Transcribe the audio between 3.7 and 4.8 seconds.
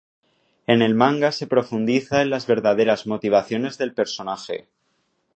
del personaje.